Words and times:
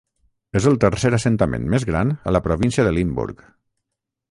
És 0.59 0.65
el 0.71 0.79
tercer 0.83 1.11
assentament 1.17 1.67
més 1.75 1.85
gran 1.91 2.15
a 2.31 2.35
la 2.37 2.43
província 2.49 2.89
de 2.91 2.97
Limburg. 2.99 3.47